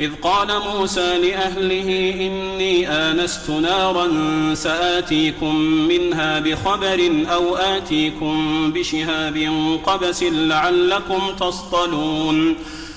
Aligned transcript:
إذ 0.00 0.10
قال 0.22 0.48
موسى 0.74 1.18
لأهله 1.18 2.14
إني 2.20 2.88
آنست 2.88 3.50
نارا 3.50 4.08
سآتيكم 4.54 5.56
منها 5.60 6.40
بخبر 6.40 7.24
أو 7.32 7.56
آتيكم 7.56 8.72
بشهاب 8.72 9.48
قبس 9.86 10.22
لعلكم 10.22 11.20
تصطلون 11.40 12.56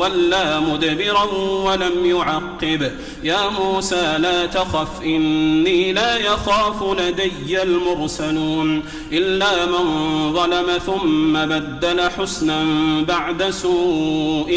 ولا 0.00 0.60
مدبرا 0.60 1.24
ولم 1.64 2.06
يعقب. 2.06 2.92
يا 3.24 3.48
موسى 3.48 4.18
لا 4.18 4.46
تخف 4.46 5.02
إني 5.02 5.92
لا 5.92 6.16
يخاف 6.16 7.00
لدي 7.00 7.62
المرسلون. 7.62 8.82
إلا 9.12 9.66
من 9.66 9.84
ظلم 10.32 10.78
ثم 10.86 11.32
بدل 11.32 12.10
حسنا 12.10 12.64
بعد 13.08 13.50
سوء 13.50 14.50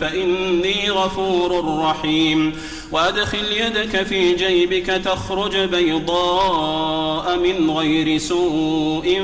فإني 0.00 0.90
غفور 0.90 1.78
رحيم. 1.84 2.52
وأدخل 2.92 3.52
يدك 3.52 4.02
في 4.02 4.34
جيبك 4.34 4.86
تخرج 4.86 5.56
بيضاء 5.56 7.36
من 7.36 7.70
غير 7.70 8.18
سوء 8.18 9.22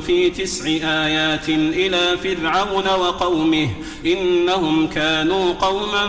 في 0.00 0.30
تسع 0.30 0.64
آيات 0.84 1.48
إلى 1.48 2.16
فرعون 2.22 2.88
وقومه 3.00 3.68
إنهم 4.06 4.86
كانوا 4.86 5.52
قوما 5.52 6.08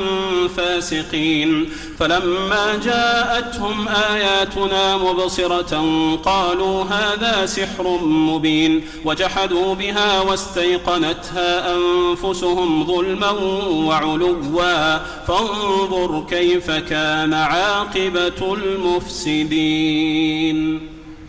فاسقين. 0.58 1.70
فلما 2.00 2.80
جاءتهم 2.84 3.88
آياتنا 3.88 4.98
مبصرة 4.98 5.86
قالوا 6.26 6.84
هذا 6.84 7.46
سحر 7.46 8.00
مبين. 8.06 8.82
وجحدوا 9.06 9.76
بها 9.76 10.22
واستيقنتها 10.22 11.76
أنفسهم 11.76 12.86
ظلما 12.88 13.32
وعلوا. 13.70 14.36
فانظر 15.28 16.26
كيف 16.30 16.72
كان 16.72 17.34
عاقبة 17.34 18.54
المفسدين. 18.54 19.76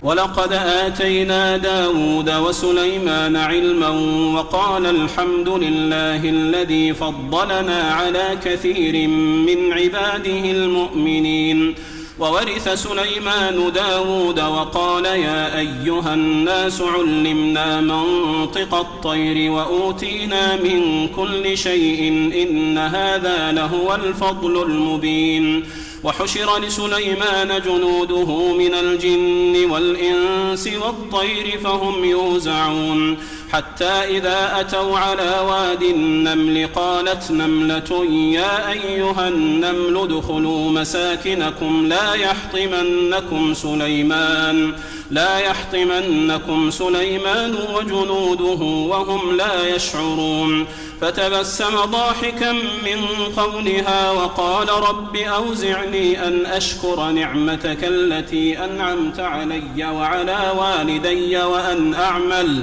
ولقد 0.02 0.52
آتينا 0.52 1.56
داود 1.56 2.30
وسليمان 2.30 3.36
علما 3.36 3.88
وقال 4.34 4.86
الحمد 4.86 5.48
لله 5.48 6.28
الذي 6.28 6.94
فضلنا 6.94 7.82
على 7.82 8.38
كثير 8.44 9.08
من 9.08 9.72
عباده 9.72 10.50
المؤمنين. 10.50 11.74
وورث 12.18 12.68
سليمان 12.68 13.72
داود 13.72 14.40
وقال 14.40 15.04
يا 15.04 15.58
أيها 15.58 16.14
الناس 16.14 16.82
علمنا 16.82 17.80
منطق 17.80 18.74
الطير 18.74 19.50
وأوتينا 19.50 20.56
من 20.56 21.08
كل 21.08 21.58
شيء 21.58 22.08
إن 22.42 22.78
هذا 22.78 23.52
لهو 23.52 23.94
الفضل 23.94 24.62
المبين. 24.62 25.64
وحشر 26.06 26.58
لسليمان 26.58 27.62
جنوده 27.62 28.52
من 28.52 28.74
الجن 28.74 29.70
والإنس 29.70 30.68
والطير 30.82 31.58
فهم 31.64 32.04
يوزعون 32.04 33.18
حتى 33.52 33.84
إذا 33.84 34.60
أتوا 34.60 34.98
على 34.98 35.40
واد 35.48 35.82
النمل 35.82 36.68
قالت 36.74 37.30
نملة 37.30 38.04
يا 38.10 38.70
أيها 38.72 39.28
النمل 39.28 39.96
ادخلوا 39.96 40.70
مساكنكم 40.70 41.86
لا 41.86 42.14
يحطمنكم 42.14 43.54
سليمان 43.54 44.72
لا 45.10 45.38
يحطمنكم 45.38 46.70
سليمان 46.70 47.54
وجنوده 47.74 48.64
وهم 48.64 49.36
لا 49.36 49.74
يشعرون. 49.76 50.66
فتبسم 51.00 51.76
ضاحكا 51.84 52.52
من 52.52 53.06
قولها 53.36 54.10
وقال 54.10 54.68
رب 54.68 55.16
أوزعني 55.16 56.28
أن 56.28 56.46
أشكر 56.46 57.10
نعمتك 57.10 57.78
التي 57.82 58.64
أنعمت 58.64 59.20
علي 59.20 59.84
وعلى 59.84 60.52
والدي 60.58 61.36
وأن 61.36 61.94
أعمل 61.94 62.62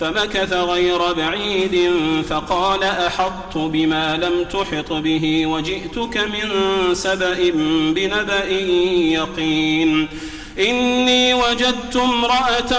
فمكث 0.00 0.52
غير 0.52 1.12
بعيد 1.12 1.92
فقال 2.28 2.82
أحطت 2.82 3.56
بما 3.56 4.16
لم 4.16 4.44
تحط 4.44 4.92
به 4.92 5.46
وجئتك 5.46 6.16
من 6.18 6.50
سبأ 6.94 7.50
بنبأ 7.94 8.50
يقين 9.14 10.08
إني 10.58 11.34
وجدت 11.34 11.96
امرأة 11.96 12.72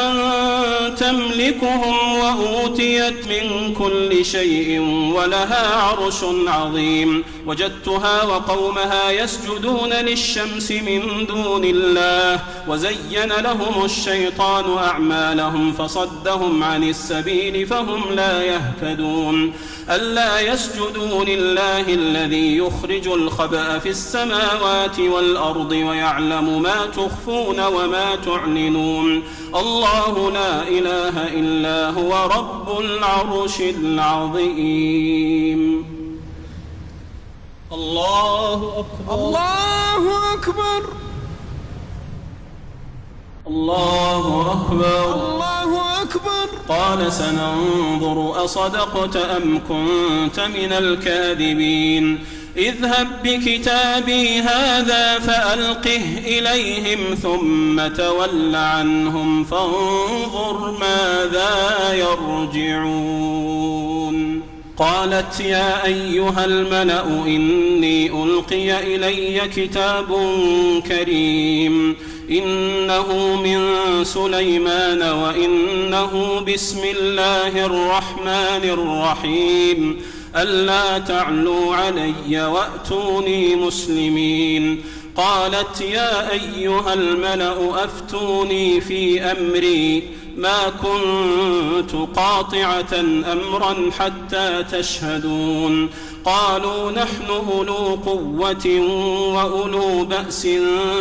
تملكهم 0.89 2.19
وأوتيت 2.19 3.27
من 3.27 3.73
كل 3.73 4.25
شيء 4.25 4.79
ولها 5.15 5.75
عرش 5.75 6.23
عظيم. 6.47 7.23
وجدتها 7.47 8.23
وقومها 8.23 9.11
يسجدون 9.11 9.93
للشمس 9.93 10.71
من 10.71 11.25
دون 11.25 11.63
الله. 11.63 12.39
وزين 12.67 13.31
لهم 13.39 13.85
الشيطان 13.85 14.77
أعمالهم 14.77 15.73
فصدهم 15.73 16.63
عن 16.63 16.83
السبيل 16.83 17.67
فهم 17.67 18.13
لا 18.15 18.43
يهتدون. 18.43 19.53
ألا 19.89 20.39
يسجدوا 20.39 21.25
لله 21.25 21.81
الذي 21.87 22.57
يخرج 22.57 23.07
الخبأ 23.07 23.79
في 23.79 23.89
السماوات 23.89 24.99
والأرض 24.99 25.71
ويعلم 25.71 26.61
ما 26.61 26.85
تخفون 26.85 27.64
وما 27.67 28.15
تعلنون. 28.15 29.23
الله 29.55 30.31
لا 30.31 30.67
إله 30.67 31.27
إلا 31.27 31.89
هو 31.89 32.29
رب 32.37 32.79
العرش 32.79 33.61
العظيم. 33.61 35.15
الله 37.71 38.73
أكبر. 38.79 39.13
الله 39.13 40.33
أكبر. 40.33 40.83
الله 43.47 44.51
أكبر. 44.51 45.13
الله 45.15 46.01
أكبر. 46.01 46.47
قال 46.69 47.13
سننظر 47.13 48.45
أصدقت 48.45 49.15
أم 49.15 49.61
كنت 49.69 50.39
من 50.39 50.71
الكاذبين. 50.71 52.25
اذهب 52.57 53.07
بكتابي 53.23 54.39
هذا 54.39 55.19
فألقه 55.19 56.01
إليهم 56.25 57.15
ثم 57.15 57.87
تول 57.87 58.55
عنهم 58.55 59.43
فانظر 59.43 60.77
ماذا 60.79 61.93
يرجعون. 61.93 63.55
قالت 64.77 65.39
يا 65.39 65.85
أيها 65.85 66.45
الملأ 66.45 67.03
إني 67.25 68.23
ألقي 68.23 68.95
إلي 68.95 69.41
كتاب 69.55 70.05
كريم 70.87 71.95
إنه 72.29 73.35
من 73.43 73.59
سليمان 74.03 75.01
وإنه 75.01 76.41
بسم 76.53 76.79
الله 76.97 77.65
الرحمن 77.65 78.63
الرحيم 78.63 80.01
ألا 80.35 80.99
تعلوا 80.99 81.75
علي 81.75 82.45
وأتوني 82.45 83.55
مسلمين. 83.55 84.81
قالت 85.15 85.81
يا 85.81 86.31
أيها 86.31 86.93
الملأ 86.93 87.83
أفتوني 87.83 88.81
في 88.81 89.21
أمري. 89.21 90.03
ما 90.37 90.69
كنت 90.69 91.91
قاطعة 92.15 92.93
أمرا 93.31 93.91
حتى 93.99 94.63
تشهدون. 94.71 95.89
قالوا 96.25 96.91
نحن 96.91 97.25
أولو 97.29 97.99
قوة 98.05 98.79
وأولو 99.35 100.05
بأس 100.05 100.47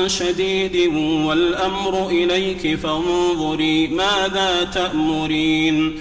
شديد 0.06 0.92
والأمر 1.26 2.08
إليك 2.08 2.78
فانظري 2.78 3.86
ماذا 3.86 4.68
تأمرين. 4.74 6.00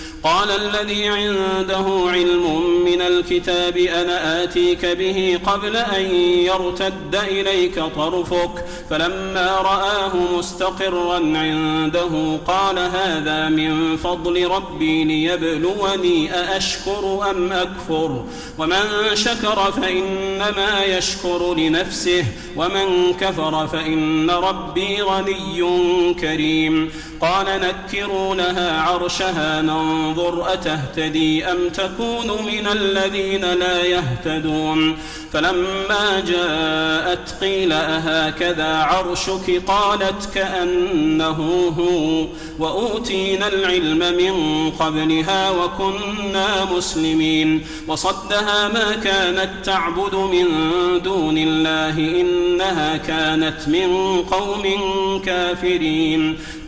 قال 0.23 0.49
الذي 0.51 1.07
عنده 1.07 1.85
علم 2.07 2.61
من 2.85 3.01
الكتاب 3.01 3.77
أنا 3.77 4.43
آتيك 4.43 4.85
به 4.85 5.39
قبل 5.45 5.75
أن 5.75 6.15
يرتد 6.45 7.15
إليك 7.15 7.79
طرفك 7.95 8.65
فلما 8.89 9.55
رآه 9.61 10.11
مستقرا 10.37 11.15
عنده 11.15 12.37
قال 12.47 12.79
هذا 12.79 13.49
من 13.49 13.97
فضل 13.97 14.47
ربي 14.47 15.03
ليبلوني 15.03 16.33
أأشكر 16.33 17.31
أم 17.31 17.51
أكفر 17.51 18.25
ومن 18.57 18.83
شكر 19.13 19.71
فإنما 19.71 20.83
يشكر 20.83 21.53
لنفسه 21.55 22.25
ومن 22.55 23.13
كفر 23.19 23.67
فإن 23.67 24.29
ربي 24.29 25.01
غني 25.01 26.13
كريم 26.13 26.91
قال 27.21 27.45
نكروا 27.61 28.35
لها 28.35 28.81
عرشها 28.81 29.61
ننظر 29.61 30.53
أتهتدي 30.53 31.45
أم 31.45 31.69
تكون 31.69 32.27
من 32.27 32.67
الذين 32.67 33.45
لا 33.45 33.83
يهتدون 33.83 34.97
فلما 35.33 36.23
جاءت 36.27 37.35
قيل 37.41 37.71
أهكذا 37.71 38.75
عرشك 38.75 39.61
قالت 39.67 40.29
كأنه 40.35 41.73
هو 41.79 42.27
وأوتينا 42.59 43.47
العلم 43.47 43.97
من 44.17 44.71
قبلها 44.71 45.49
وكنا 45.49 46.65
مسلمين 46.65 47.65
وصدها 47.87 48.67
ما 48.67 48.95
كانت 49.03 49.49
تعبد 49.63 50.15
من 50.15 50.45
دون 51.03 51.37
الله 51.37 51.97
إنها 52.21 52.97
كانت 52.97 53.67
من 53.67 54.21
قوم 54.21 54.63
كافرين 55.25 56.37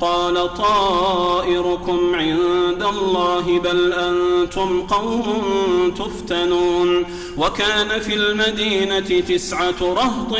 قال 0.00 0.54
طائركم 0.54 2.14
عند 2.14 2.82
الله 2.82 3.58
بل 3.58 3.92
أنتم 3.92 4.82
قوم 4.82 5.94
تفتنون 5.98 7.06
وكان 7.36 8.00
في 8.00 8.14
المدينة 8.14 9.20
تسعة 9.20 9.74
رهط 9.80 10.38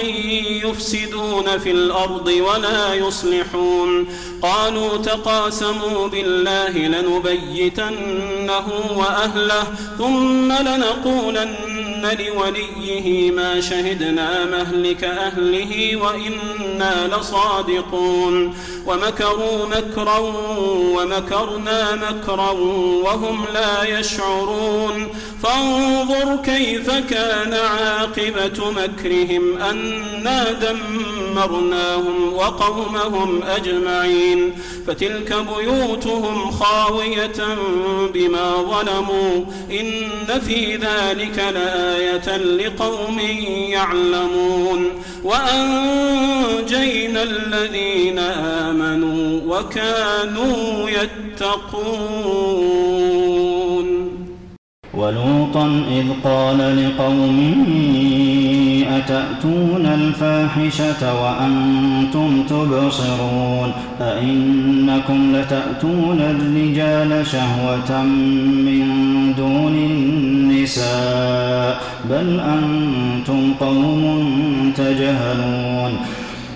يفسدون 0.64 1.58
في 1.58 1.70
الأرض 1.70 2.26
ولا 2.26 2.94
يصلحون 2.94 4.06
قالوا 4.42 4.96
تقاسموا 4.96 6.08
بالله 6.08 6.70
لنبيتنه 6.70 8.66
وأهله 8.96 9.64
ثم 9.98 10.52
لنقولن 10.52 11.77
لوليه 12.06 13.30
ما 13.30 13.60
شهدنا 13.60 14.44
مهلك 14.44 15.04
أهله 15.04 15.96
وإنا 15.96 17.16
لصادقون. 17.16 18.54
ومكروا 18.86 19.66
مكرا 19.66 20.18
ومكرنا 20.96 21.94
مكرا 21.94 22.50
وهم 23.04 23.44
لا 23.54 23.98
يشعرون. 23.98 25.08
فانظر 25.42 26.36
كيف 26.44 26.90
كان 26.90 27.54
عاقبة 27.54 28.70
مكرهم 28.70 29.58
أنا 29.58 30.46
دمرناهم 30.52 32.32
وقومهم 32.34 33.42
أجمعين. 33.42 34.52
فتلك 34.86 35.34
بيوتهم 35.58 36.50
خاوية 36.50 37.56
بما 38.14 38.56
ظلموا. 38.56 39.44
إن 39.70 40.40
في 40.46 40.76
ذلك 40.76 41.38
لآية 41.38 41.87
لقوم 42.36 43.18
يعلمون 43.68 44.80
وأنجينا 45.24 47.22
الذين 47.22 48.18
آمنوا 48.18 49.40
وكانوا 49.46 50.90
يتقون. 50.90 52.48
ولوطا 54.94 55.66
إذ 55.90 56.06
قال 56.24 56.58
لقومه 56.58 57.66
أتأتون 59.08 59.86
الفاحشة 59.86 61.22
وأنتم 61.22 62.42
تبصرون 62.48 63.72
أئنكم 64.00 65.36
لتأتون 65.36 66.20
الرجال 66.20 67.26
شهوة 67.26 68.02
من 68.02 68.84
دون 69.36 69.74
النساء 69.90 70.88
بل 72.10 72.40
أنتم 72.40 73.54
قوم 73.60 74.72
تجهلون 74.76 75.92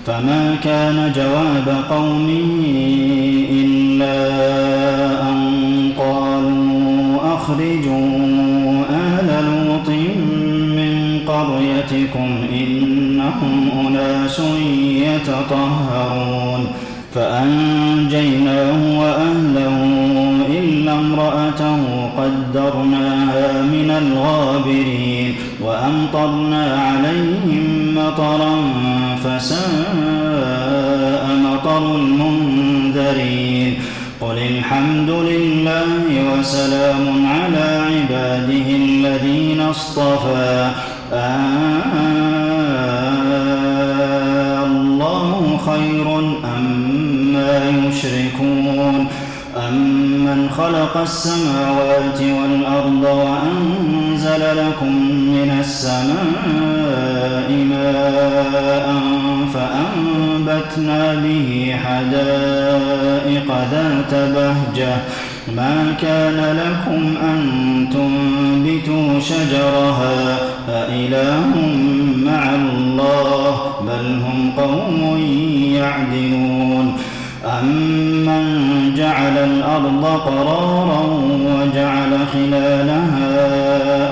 فما 0.07 0.57
كان 0.65 1.13
جواب 1.17 1.85
قومه 1.91 2.65
إلا 3.51 4.19
أن 5.31 5.93
قالوا 5.99 7.35
أخرجوا 7.35 8.22
قريتكم 11.93 12.47
إنهم 12.53 13.71
أناس 13.87 14.41
يتطهرون 14.97 16.67
فأنجيناه 17.15 19.01
وأهله 19.01 19.77
إلا 20.49 20.93
امرأته 20.93 22.11
قدرناها 22.19 23.63
من 23.63 23.91
الغابرين 23.91 25.35
وأمطرنا 25.61 26.81
عليهم 26.81 27.95
مطرا 27.97 28.55
فساء 29.25 29.63
مطر 31.45 31.97
المنذرين 31.97 33.75
قل 34.21 34.39
الحمد 34.39 35.11
لله 35.11 35.99
وسلام 36.33 37.27
على 37.27 37.83
عباده 37.91 38.77
الذين 38.77 39.61
اصطفى 39.61 40.72
خلق 50.93 51.01
السماوات 51.01 52.21
والأرض 52.21 53.05
وأنزل 53.05 54.43
لكم 54.57 54.93
من 55.35 55.51
السماء 55.61 57.49
ماء 57.71 58.89
فأنبتنا 59.55 61.01
به 61.15 61.51
حدائق 61.85 63.49
ذات 63.73 64.13
بهجة. 64.15 64.95
ما 65.57 65.77
كان 66.03 66.39
لكم 66.63 67.03
أن 67.31 67.41
تنبتوا 67.93 69.21
شجرها؟ 69.21 70.17
أإله 70.69 71.53
مع 72.17 72.43
الله 72.55 73.55
بل 73.87 74.07
هم 74.27 74.39
قوم 74.57 75.01
يعدلون. 75.77 76.82
أمن 77.45 78.95
جعل 78.97 79.39
الأرض 79.39 80.05
قرارا 80.05 81.03
وجعل 81.47 82.19
خلالها 82.33 83.29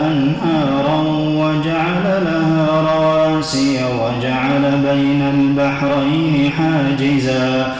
أنهارا 0.06 1.02
وجعل 1.36 2.24
لها 2.24 2.80
رواسي 2.80 3.78
وجعل 3.84 4.62
بين 4.84 5.22
البحرين 5.22 6.50
حاجزا 6.50 7.74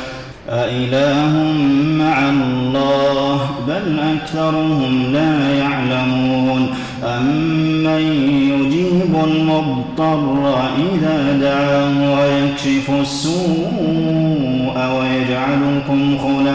أإله 0.48 1.32
مع 1.98 2.30
الله 2.30 3.40
بل 3.68 3.98
أكثرهم 3.98 5.12
لا 5.12 5.54
يعلمون 5.54 6.66
أمن 7.04 8.02
يجيب 8.50 9.24
المضطر 9.24 10.54
إذا 10.78 11.38
دعاه 11.40 12.14
ويكشف 12.14 12.90
السوء 13.00 14.19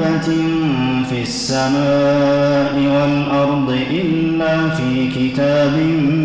غائبة 0.00 0.28
في 1.10 1.22
السماء 1.22 2.74
والأرض 2.76 3.78
إلا 3.90 4.68
في 4.68 5.08
كتاب 5.08 5.78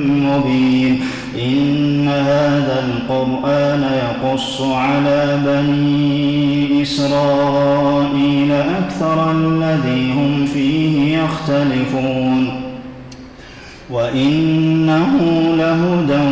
مبين. 0.06 1.00
إن 1.36 2.08
هذا 2.08 2.86
القرآن 2.86 3.84
يقص 3.84 4.62
على 4.62 5.40
بني 5.46 6.82
إسرائيل 6.82 8.52
أكثر 8.52 9.32
الذي 9.32 10.12
هم 10.14 10.46
فيه 10.46 11.18
يختلفون. 11.18 12.62
وإنه 13.90 15.18
لهدى 15.58 16.24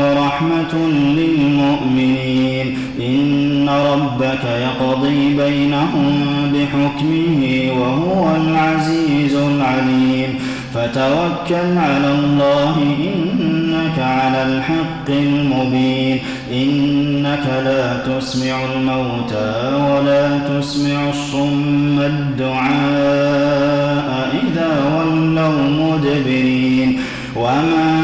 ورحمة 0.00 0.88
للمؤمنين. 1.16 2.78
إن 3.00 3.68
ربك 3.68 4.44
يقضي 4.44 5.34
بينهم 5.34 5.85
بحكمه 6.66 7.72
وهو 7.80 8.36
العزيز 8.36 9.34
العليم. 9.34 10.38
فتوكل 10.74 11.78
على 11.78 12.14
الله 12.18 12.74
إنك 12.82 13.98
على 13.98 14.42
الحق 14.42 15.08
المبين. 15.08 16.18
إنك 16.52 17.46
لا 17.64 18.18
تسمع 18.18 18.64
الموتى 18.74 19.74
ولا 19.74 20.38
تسمع 20.38 21.08
الصم 21.10 22.00
الدعاء 22.00 22.66
إذا 24.42 24.72
ولوا 24.96 25.62
مدبرين. 25.70 26.98
وما 27.36 27.96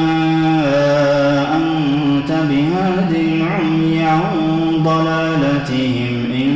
أنت 1.56 2.30
بهاد 2.30 3.12
العمي 3.14 4.02
عن 4.02 4.22
ضلالتهم. 4.84 6.14
إن 6.34 6.52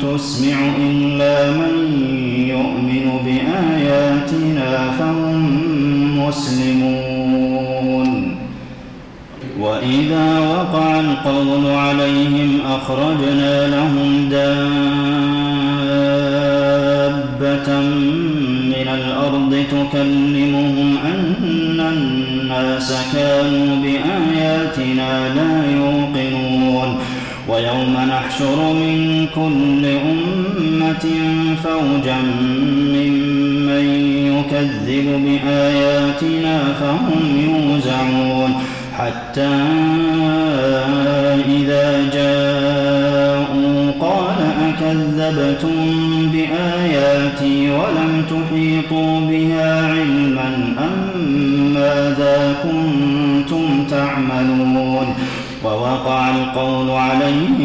تسمع 0.00 0.56
من 1.60 1.74
يؤمن 2.54 3.06
بآياتنا 3.24 4.70
فهم 4.98 5.38
مسلمون. 6.26 8.08
وإذا 9.60 10.28
وقع 10.38 10.88
القول 11.00 11.64
عليهم 11.70 12.50
أخرجنا 12.66 13.54
لهم 13.68 14.28
دابة 14.30 14.62
من 18.72 18.88
الأرض 18.98 19.52
تكلمهم 19.70 20.88
أن 21.06 21.78
الناس 21.80 22.88
كانوا 23.14 23.70
بآياتنا 23.82 25.10
لا 25.34 25.52
يوقنون. 25.76 26.90
ويوم 27.48 27.94
نحشر 28.08 28.58
من 28.72 28.96
كل 29.34 29.82
أمة 29.86 30.21
فوجا 31.62 32.22
ممن 32.94 33.86
يكذب 34.26 35.06
بآياتنا 35.24 36.58
فهم 36.80 37.20
يوزعون 37.48 38.54
حتى 38.98 39.54
إذا 41.48 42.10
جاءوا 42.12 43.92
قال 44.00 44.36
أكذبتم 44.68 45.76
بآياتي 46.32 47.70
ولم 47.70 48.24
تحيطوا 48.30 49.20
بها 49.20 49.86
علما 49.86 50.74
أم 50.78 51.22
ماذا 51.74 52.56
كنتم 52.62 53.84
تعملون 53.90 55.14
ووقع 55.64 56.30
القول 56.30 56.90
عليهم 56.90 57.61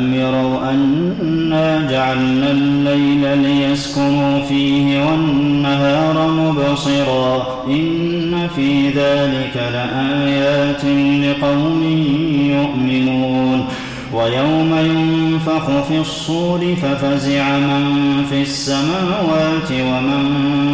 ألم 0.00 0.14
يروا 0.14 0.70
أنا 0.70 1.90
جعلنا 1.90 2.50
الليل 2.50 3.38
ليسكنوا 3.38 4.40
فيه 4.40 5.04
والنهار 5.04 6.30
مبصرا 6.30 7.64
إن 7.66 8.48
في 8.56 8.88
ذلك 8.88 9.56
لآيات 9.72 10.84
لقوم 11.24 11.82
يؤمنون 12.50 13.64
ويوم 14.14 14.74
ينفخ 14.78 15.82
في 15.88 15.98
الصور 15.98 16.76
ففزع 16.82 17.58
من 17.58 18.24
في 18.30 18.42
السماوات 18.42 19.70
ومن 19.72 20.24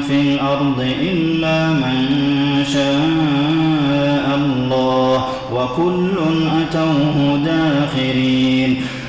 في 0.09 0.21
الأرض 0.21 0.87
إلا 1.01 1.69
من 1.69 2.65
شاء 2.73 4.37
الله 4.37 5.25
وكل 5.53 6.11
أتوه 6.63 7.41
داخرين 7.45 8.77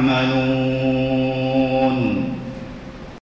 تعملون 0.00 0.59